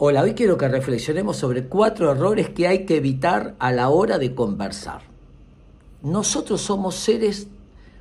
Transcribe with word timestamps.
Hola, 0.00 0.22
hoy 0.22 0.34
quiero 0.34 0.56
que 0.56 0.68
reflexionemos 0.68 1.38
sobre 1.38 1.64
cuatro 1.64 2.12
errores 2.12 2.50
que 2.50 2.68
hay 2.68 2.86
que 2.86 2.98
evitar 2.98 3.56
a 3.58 3.72
la 3.72 3.88
hora 3.88 4.16
de 4.18 4.32
conversar. 4.32 5.02
Nosotros 6.02 6.60
somos 6.60 6.94
seres 6.94 7.48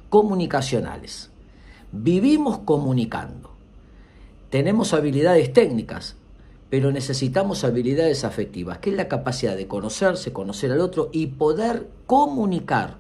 comunicacionales. 0.09 1.31
Vivimos 1.91 2.59
comunicando. 2.59 3.49
Tenemos 4.51 4.93
habilidades 4.93 5.51
técnicas, 5.53 6.17
pero 6.69 6.91
necesitamos 6.91 7.63
habilidades 7.63 8.23
afectivas, 8.23 8.77
que 8.77 8.91
es 8.91 8.95
la 8.95 9.07
capacidad 9.07 9.57
de 9.57 9.65
conocerse, 9.65 10.31
conocer 10.31 10.71
al 10.71 10.81
otro 10.81 11.09
y 11.11 11.25
poder 11.25 11.87
comunicar 12.05 12.97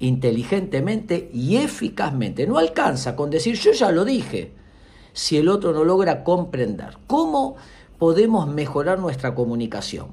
inteligentemente 0.00 1.30
y 1.32 1.58
eficazmente. 1.58 2.48
No 2.48 2.58
alcanza 2.58 3.14
con 3.14 3.30
decir 3.30 3.54
yo 3.54 3.70
ya 3.70 3.92
lo 3.92 4.04
dije, 4.04 4.50
si 5.12 5.36
el 5.36 5.48
otro 5.48 5.72
no 5.72 5.84
logra 5.84 6.24
comprender. 6.24 6.98
¿Cómo 7.06 7.54
podemos 7.98 8.48
mejorar 8.48 8.98
nuestra 8.98 9.34
comunicación? 9.34 10.08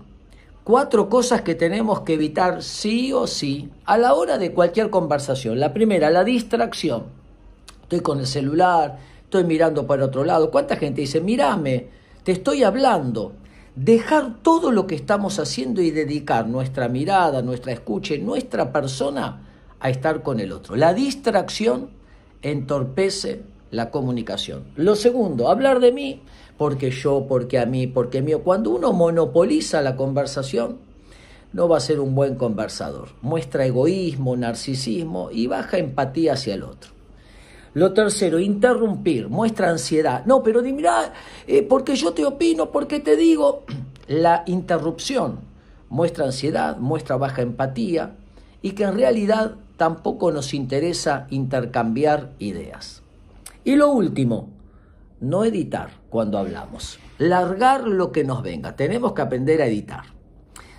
Cuatro 0.63 1.09
cosas 1.09 1.41
que 1.41 1.55
tenemos 1.55 2.01
que 2.01 2.13
evitar 2.13 2.61
sí 2.61 3.11
o 3.13 3.25
sí 3.25 3.69
a 3.85 3.97
la 3.97 4.13
hora 4.13 4.37
de 4.37 4.53
cualquier 4.53 4.89
conversación. 4.89 5.59
La 5.59 5.73
primera, 5.73 6.09
la 6.11 6.23
distracción. 6.23 7.05
Estoy 7.81 8.01
con 8.01 8.19
el 8.19 8.27
celular, 8.27 8.99
estoy 9.23 9.43
mirando 9.43 9.87
para 9.87 10.05
otro 10.05 10.23
lado. 10.23 10.51
¿Cuánta 10.51 10.77
gente 10.77 11.01
dice, 11.01 11.19
mírame, 11.19 11.87
te 12.23 12.31
estoy 12.31 12.63
hablando? 12.63 13.33
Dejar 13.75 14.43
todo 14.43 14.71
lo 14.71 14.85
que 14.85 14.95
estamos 14.95 15.39
haciendo 15.39 15.81
y 15.81 15.91
dedicar 15.91 16.47
nuestra 16.47 16.87
mirada, 16.87 17.41
nuestra 17.41 17.71
escucha, 17.71 18.13
nuestra 18.17 18.71
persona 18.71 19.41
a 19.79 19.89
estar 19.89 20.21
con 20.21 20.39
el 20.39 20.51
otro. 20.51 20.75
La 20.75 20.93
distracción 20.93 21.89
entorpece 22.41 23.41
la 23.71 23.89
comunicación. 23.89 24.65
Lo 24.75 24.95
segundo, 24.95 25.49
hablar 25.49 25.79
de 25.79 25.91
mí, 25.91 26.21
porque 26.57 26.91
yo, 26.91 27.25
porque 27.27 27.57
a 27.57 27.65
mí, 27.65 27.87
porque 27.87 28.21
mío. 28.21 28.43
Cuando 28.43 28.69
uno 28.69 28.93
monopoliza 28.93 29.81
la 29.81 29.95
conversación, 29.95 30.77
no 31.53 31.67
va 31.67 31.77
a 31.77 31.81
ser 31.81 31.99
un 31.99 32.13
buen 32.13 32.35
conversador. 32.35 33.09
Muestra 33.21 33.65
egoísmo, 33.65 34.35
narcisismo 34.37 35.29
y 35.31 35.47
baja 35.47 35.77
empatía 35.77 36.33
hacia 36.33 36.53
el 36.53 36.63
otro. 36.63 36.91
Lo 37.73 37.93
tercero, 37.93 38.39
interrumpir, 38.39 39.29
muestra 39.29 39.69
ansiedad. 39.69 40.25
No, 40.25 40.43
pero 40.43 40.61
mira, 40.61 41.13
eh, 41.47 41.63
porque 41.63 41.95
yo 41.95 42.11
te 42.13 42.25
opino, 42.25 42.71
porque 42.71 42.99
te 42.99 43.15
digo. 43.15 43.63
La 44.07 44.43
interrupción 44.45 45.39
muestra 45.87 46.25
ansiedad, 46.25 46.77
muestra 46.77 47.15
baja 47.15 47.41
empatía 47.41 48.15
y 48.61 48.71
que 48.71 48.83
en 48.83 48.95
realidad 48.95 49.55
tampoco 49.77 50.31
nos 50.31 50.53
interesa 50.53 51.27
intercambiar 51.29 52.31
ideas. 52.39 53.00
Y 53.63 53.75
lo 53.75 53.91
último, 53.91 54.49
no 55.19 55.43
editar 55.43 56.01
cuando 56.09 56.37
hablamos, 56.39 56.99
largar 57.19 57.87
lo 57.87 58.11
que 58.11 58.23
nos 58.23 58.41
venga, 58.41 58.75
tenemos 58.75 59.13
que 59.13 59.21
aprender 59.21 59.61
a 59.61 59.67
editar. 59.67 60.03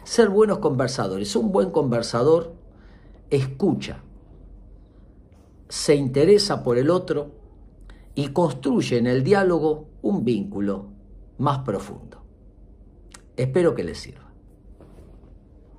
Ser 0.05 0.29
buenos 0.29 0.59
conversadores, 0.59 1.37
un 1.37 1.53
buen 1.53 1.71
conversador 1.71 2.55
escucha, 3.31 4.03
se 5.69 5.95
interesa 5.95 6.63
por 6.63 6.77
el 6.77 6.91
otro 6.91 7.31
y 8.15 8.29
construye 8.29 8.99
en 8.99 9.07
el 9.07 9.23
diálogo 9.23 9.89
un 10.03 10.25
vínculo 10.25 10.91
más 11.39 11.61
profundo. 11.61 12.23
Espero 13.37 13.75
que 13.75 13.85
les 13.85 13.99
sirva. 13.99 14.32